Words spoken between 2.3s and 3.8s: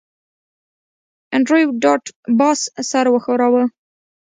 باس سر وښوراوه